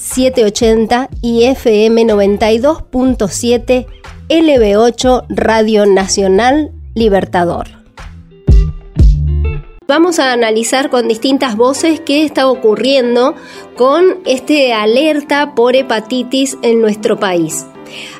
[0.00, 3.86] 780 y FM 92.7
[4.30, 7.68] LB8 Radio Nacional Libertador.
[9.86, 13.34] Vamos a analizar con distintas voces qué está ocurriendo
[13.76, 17.66] con este alerta por hepatitis en nuestro país.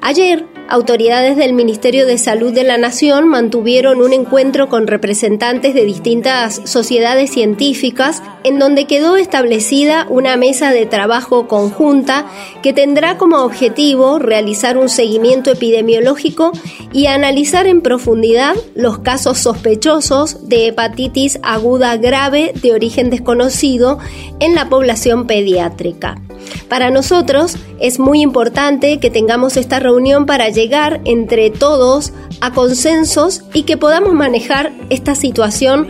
[0.00, 5.84] Ayer autoridades del Ministerio de Salud de la Nación mantuvieron un encuentro con representantes de
[5.84, 12.26] distintas sociedades científicas en donde quedó establecida una mesa de trabajo conjunta
[12.62, 16.52] que tendrá como objetivo realizar un seguimiento epidemiológico
[16.92, 23.98] y analizar en profundidad los casos sospechosos de hepatitis aguda grave de origen desconocido
[24.40, 26.16] en la población pediátrica.
[26.68, 33.42] Para nosotros es muy importante que tengamos esta reunión para llegar entre todos a consensos
[33.52, 35.88] y que podamos manejar esta situación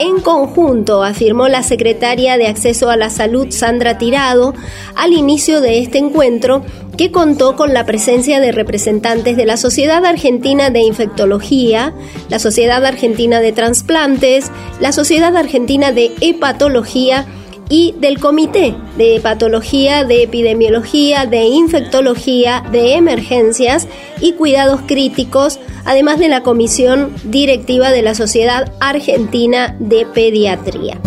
[0.00, 4.54] en conjunto, afirmó la secretaria de Acceso a la Salud, Sandra Tirado,
[4.96, 6.62] al inicio de este encuentro
[6.96, 11.94] que contó con la presencia de representantes de la Sociedad Argentina de Infectología,
[12.30, 17.26] la Sociedad Argentina de Transplantes, la Sociedad Argentina de Hepatología,
[17.70, 23.86] y del Comité de Patología, de Epidemiología, de Infectología, de Emergencias
[24.20, 30.98] y Cuidados Críticos, además de la Comisión Directiva de la Sociedad Argentina de Pediatría.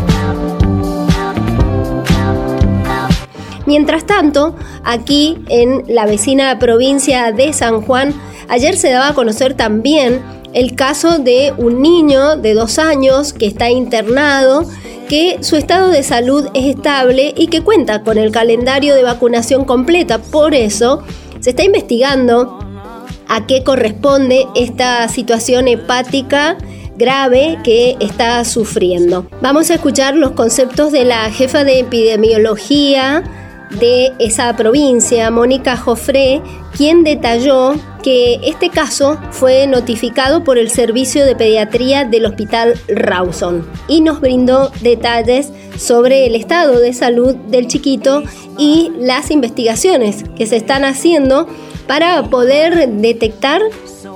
[3.66, 8.14] Mientras tanto, aquí en la vecina provincia de San Juan,
[8.48, 10.22] ayer se daba a conocer también
[10.54, 14.66] el caso de un niño de dos años que está internado
[15.14, 19.64] que su estado de salud es estable y que cuenta con el calendario de vacunación
[19.64, 20.18] completa.
[20.18, 21.04] Por eso
[21.40, 22.58] se está investigando
[23.28, 26.58] a qué corresponde esta situación hepática
[26.96, 29.28] grave que está sufriendo.
[29.40, 33.24] Vamos a escuchar los conceptos de la jefa de epidemiología
[33.80, 36.42] de esa provincia, Mónica Jofré,
[36.76, 43.66] quien detalló que este caso fue notificado por el Servicio de Pediatría del Hospital Rawson
[43.88, 48.24] y nos brindó detalles sobre el estado de salud del chiquito
[48.58, 51.48] y las investigaciones que se están haciendo
[51.88, 53.62] para poder detectar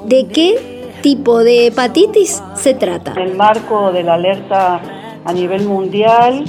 [0.06, 3.12] de qué tipo de hepatitis se trata.
[3.12, 4.82] En el marco de la alerta
[5.24, 6.46] a nivel mundial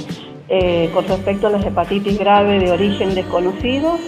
[0.49, 3.99] eh, con respecto a las hepatitis graves de origen desconocido,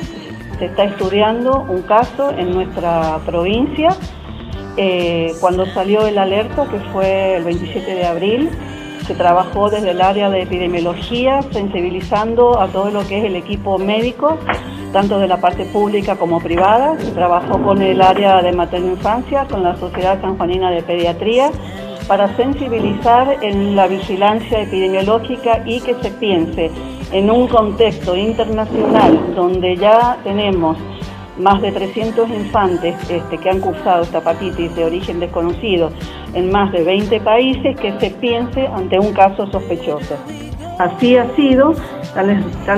[0.57, 3.89] se está estudiando un caso en nuestra provincia.
[4.75, 8.49] Eh, cuando salió el alerta, que fue el 27 de abril,
[9.05, 13.77] se trabajó desde el área de epidemiología, sensibilizando a todo lo que es el equipo
[13.77, 14.39] médico,
[14.93, 16.97] tanto de la parte pública como privada.
[16.99, 21.51] Se trabajó con el área de materno infancia, con la Sociedad Sanjuanina de Pediatría
[22.07, 26.71] para sensibilizar en la vigilancia epidemiológica y que se piense
[27.11, 30.77] en un contexto internacional donde ya tenemos
[31.37, 35.91] más de 300 infantes este, que han cursado esta hepatitis de origen desconocido
[36.33, 40.15] en más de 20 países, que se piense ante un caso sospechoso.
[40.77, 41.73] Así ha sido,
[42.15, 42.29] tal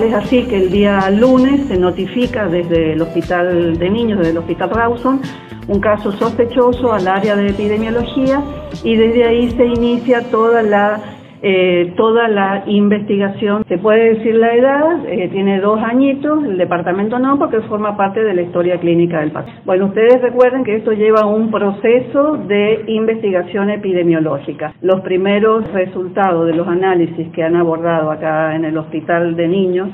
[0.04, 4.38] es, así que el día lunes se notifica desde el Hospital de Niños, desde el
[4.40, 5.22] Hospital Rawson,
[5.68, 8.42] un caso sospechoso al área de epidemiología
[8.84, 11.14] y desde ahí se inicia toda la
[11.46, 13.66] eh, toda la investigación.
[13.68, 18.24] Se puede decir la edad, eh, tiene dos añitos, el departamento no, porque forma parte
[18.24, 19.62] de la historia clínica del paciente.
[19.66, 24.74] Bueno, ustedes recuerden que esto lleva un proceso de investigación epidemiológica.
[24.82, 29.90] Los primeros resultados de los análisis que han abordado acá en el hospital de niños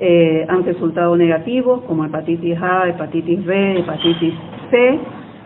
[0.00, 4.32] eh, han resultado negativos, como hepatitis A, hepatitis B, hepatitis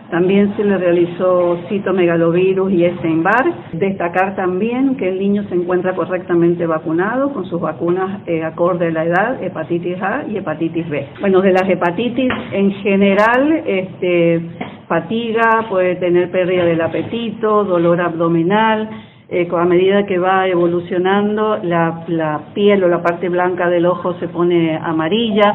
[0.09, 3.53] También se le realizó citomegalovirus y Epstein-Barr.
[3.73, 8.91] Destacar también que el niño se encuentra correctamente vacunado con sus vacunas eh, acorde a
[8.91, 11.07] la edad, hepatitis A y hepatitis B.
[11.21, 14.41] Bueno, de las hepatitis en general, este,
[14.87, 18.89] fatiga, puede tener pérdida del apetito, dolor abdominal,
[19.29, 24.15] eh, a medida que va evolucionando la, la, piel o la parte blanca del ojo
[24.15, 25.53] se pone amarilla,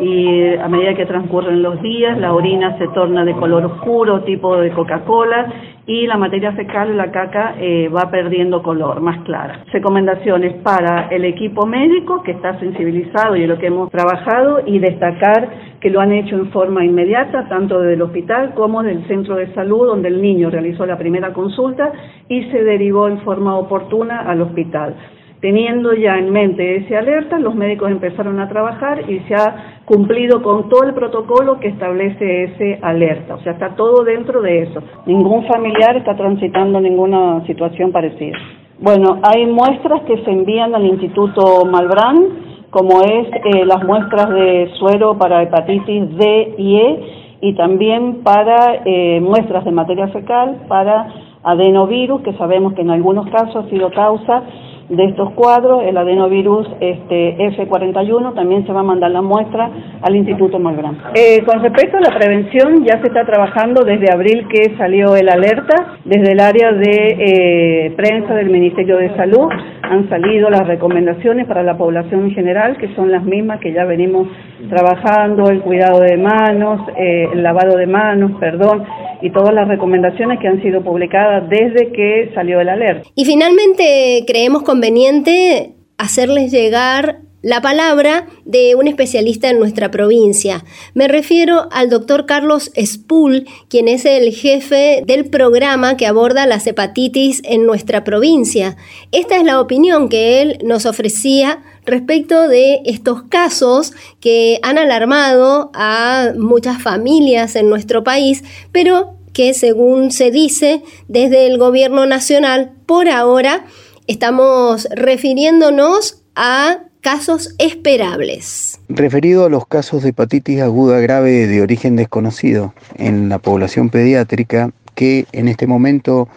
[0.00, 4.56] y a medida que transcurren los días la orina se torna de color oscuro, tipo
[4.56, 5.52] de Coca-Cola,
[5.86, 9.64] y la materia fecal, la caca, eh, va perdiendo color, más clara.
[9.72, 15.48] Recomendaciones para el equipo médico que está sensibilizado y lo que hemos trabajado y destacar
[15.80, 19.88] que lo han hecho en forma inmediata, tanto del hospital como del centro de salud,
[19.88, 21.90] donde el niño realizó la primera consulta
[22.28, 24.94] y se derivó en forma oportuna al hospital.
[25.40, 30.42] Teniendo ya en mente ese alerta, los médicos empezaron a trabajar y se ha cumplido
[30.42, 33.36] con todo el protocolo que establece ese alerta.
[33.36, 34.82] O sea, está todo dentro de eso.
[35.06, 38.36] Ningún familiar está transitando ninguna situación parecida.
[38.80, 44.70] Bueno, hay muestras que se envían al Instituto Malbrán, como es eh, las muestras de
[44.78, 47.00] suero para hepatitis D y E
[47.40, 51.08] y también para eh, muestras de materia fecal para
[51.42, 54.42] adenovirus, que sabemos que en algunos casos ha sido causa
[54.90, 59.70] de estos cuadros, el adenovirus este, F41, también se va a mandar la muestra
[60.02, 60.98] al Instituto Malbrán.
[61.14, 65.28] Eh, con respecto a la prevención, ya se está trabajando desde abril que salió el
[65.28, 69.48] alerta, desde el área de eh, prensa del Ministerio de Salud
[69.90, 73.84] han salido las recomendaciones para la población en general, que son las mismas que ya
[73.84, 74.28] venimos
[74.68, 78.84] trabajando, el cuidado de manos, eh, el lavado de manos, perdón,
[79.22, 83.08] y todas las recomendaciones que han sido publicadas desde que salió el alerta.
[83.14, 90.62] Y finalmente creemos conveniente hacerles llegar la palabra de un especialista en nuestra provincia.
[90.94, 96.66] Me refiero al doctor Carlos Spool, quien es el jefe del programa que aborda las
[96.66, 98.76] hepatitis en nuestra provincia.
[99.10, 105.70] Esta es la opinión que él nos ofrecía respecto de estos casos que han alarmado
[105.74, 112.72] a muchas familias en nuestro país, pero que según se dice desde el gobierno nacional,
[112.86, 113.64] por ahora
[114.06, 118.78] estamos refiriéndonos a casos esperables.
[118.88, 124.72] Referido a los casos de hepatitis aguda grave de origen desconocido en la población pediátrica,
[124.94, 126.28] que en este momento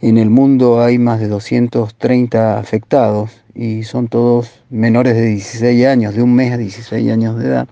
[0.00, 6.14] en el mundo hay más de 230 afectados y son todos menores de 16 años,
[6.14, 7.68] de un mes a 16 años de edad.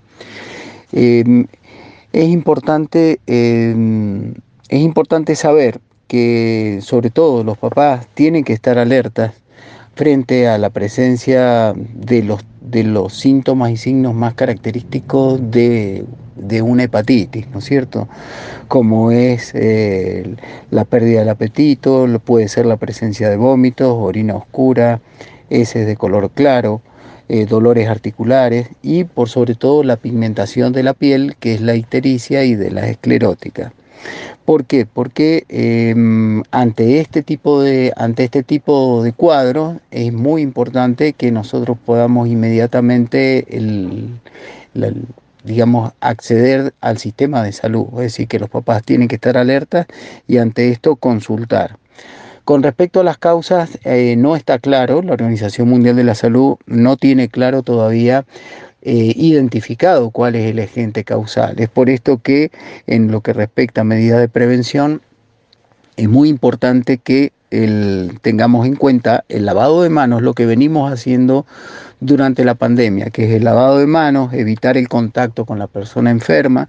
[0.92, 1.44] Eh,
[2.12, 4.34] es importante, eh,
[4.68, 9.32] es importante saber que sobre todo los papás tienen que estar alertas
[9.94, 16.04] frente a la presencia de los, de los síntomas y signos más característicos de,
[16.62, 18.08] una hepatitis, ¿no es cierto?
[18.66, 20.36] Como es eh,
[20.70, 25.00] la pérdida del apetito, puede ser la presencia de vómitos, orina oscura,
[25.50, 26.80] heces de color claro,
[27.28, 31.76] eh, dolores articulares y por sobre todo la pigmentación de la piel, que es la
[31.76, 33.72] ictericia y de la esclerótica.
[34.44, 34.86] ¿Por qué?
[34.86, 41.30] Porque em, ante, este tipo de, ante este tipo de cuadros es muy importante que
[41.30, 43.46] nosotros podamos inmediatamente
[45.44, 47.86] digamos, acceder al sistema de salud.
[47.94, 49.86] Es decir, que los papás tienen que estar alertas
[50.26, 51.78] y ante esto consultar.
[52.50, 56.56] Con respecto a las causas, eh, no está claro, la Organización Mundial de la Salud
[56.66, 58.24] no tiene claro todavía
[58.82, 61.60] eh, identificado cuál es el agente causal.
[61.60, 62.50] Es por esto que
[62.88, 65.00] en lo que respecta a medidas de prevención,
[65.96, 67.30] es muy importante que
[68.20, 71.46] tengamos en cuenta el lavado de manos, lo que venimos haciendo
[72.00, 76.10] durante la pandemia, que es el lavado de manos, evitar el contacto con la persona
[76.10, 76.68] enferma,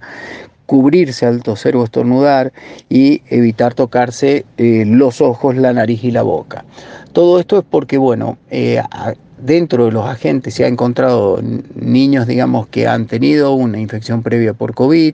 [0.72, 2.50] cubrirse al toser o estornudar
[2.88, 6.64] y evitar tocarse eh, los ojos, la nariz y la boca.
[7.12, 8.80] Todo esto es porque, bueno, eh,
[9.36, 11.42] dentro de los agentes se ha encontrado
[11.74, 15.12] niños, digamos, que han tenido una infección previa por COVID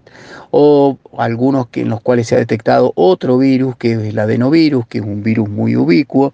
[0.52, 4.86] o algunos que, en los cuales se ha detectado otro virus, que es el adenovirus,
[4.86, 6.32] que es un virus muy ubicuo,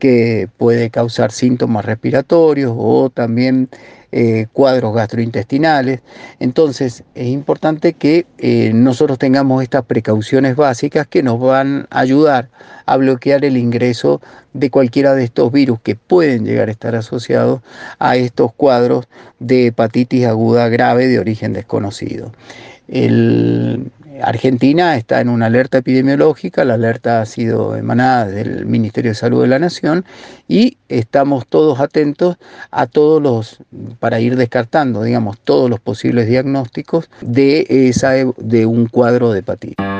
[0.00, 3.68] que puede causar síntomas respiratorios o también
[4.16, 6.00] eh, cuadros gastrointestinales.
[6.38, 12.48] Entonces es importante que eh, nosotros tengamos estas precauciones básicas que nos van a ayudar
[12.86, 14.20] a bloquear el ingreso
[14.52, 17.60] de cualquiera de estos virus que pueden llegar a estar asociados
[17.98, 19.08] a estos cuadros
[19.40, 22.30] de hepatitis aguda grave de origen desconocido.
[22.86, 23.90] El,
[24.22, 29.42] Argentina está en una alerta epidemiológica, la alerta ha sido emanada del Ministerio de Salud
[29.42, 30.04] de la Nación
[30.48, 32.36] y estamos todos atentos
[32.70, 33.58] a todos los,
[33.98, 39.93] para ir descartando, digamos, todos los posibles diagnósticos de, esa, de un cuadro de hepatitis.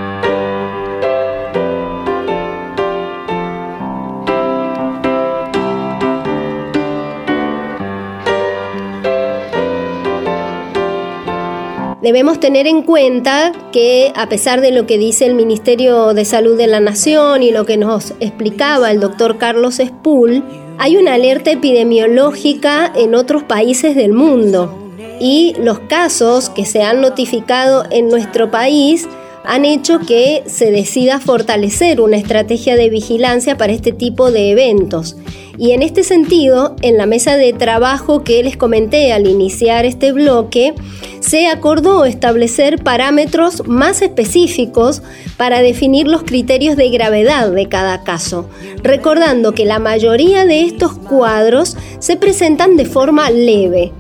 [12.04, 16.54] Debemos tener en cuenta que a pesar de lo que dice el Ministerio de Salud
[16.54, 20.44] de la Nación y lo que nos explicaba el doctor Carlos Spool,
[20.76, 24.80] hay una alerta epidemiológica en otros países del mundo.
[25.20, 29.08] y los casos que se han notificado en nuestro país
[29.44, 35.16] han hecho que se decida fortalecer una estrategia de vigilancia para este tipo de eventos.
[35.56, 40.12] Y en este sentido, en la mesa de trabajo que les comenté al iniciar este
[40.12, 40.75] bloque,
[41.20, 45.00] se acordó establecer parámetros más específicos
[45.37, 48.49] para definir los criterios de gravedad de cada caso,
[48.82, 53.92] recordando que la mayoría de estos cuadros se presentan de forma leve.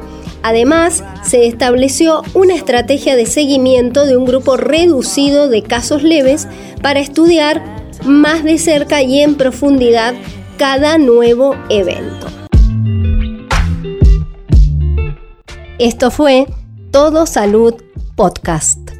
[0.42, 6.48] Además, se estableció una estrategia de seguimiento de un grupo reducido de casos leves
[6.82, 7.62] para estudiar
[8.04, 10.14] más de cerca y en profundidad
[10.58, 12.26] cada nuevo evento.
[15.78, 16.46] Esto fue
[16.92, 17.74] Todo Salud
[18.14, 18.93] Podcast.